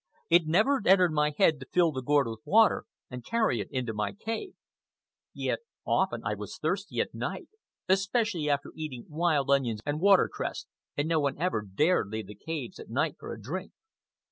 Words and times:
It 0.31 0.47
never 0.47 0.81
entered 0.83 1.11
my 1.13 1.31
head 1.37 1.59
to 1.59 1.67
fill 1.67 1.91
the 1.91 2.01
gourd 2.01 2.25
with 2.27 2.39
water 2.43 2.85
and 3.11 3.23
carry 3.23 3.59
it 3.59 3.69
into 3.69 3.93
my 3.93 4.13
cave. 4.13 4.55
Yet 5.31 5.59
often 5.85 6.23
I 6.25 6.33
was 6.33 6.57
thirsty 6.57 6.99
at 7.01 7.13
night, 7.13 7.49
especially 7.87 8.49
after 8.49 8.71
eating 8.75 9.05
wild 9.09 9.51
onions 9.51 9.81
and 9.85 10.01
watercress, 10.01 10.65
and 10.97 11.07
no 11.07 11.19
one 11.19 11.37
ever 11.39 11.61
dared 11.61 12.07
leave 12.07 12.25
the 12.25 12.33
caves 12.33 12.79
at 12.79 12.89
night 12.89 13.17
for 13.19 13.31
a 13.31 13.39
drink. 13.39 13.73